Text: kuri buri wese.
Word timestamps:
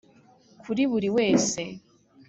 kuri 0.61 0.81
buri 0.91 1.09
wese. 1.15 1.61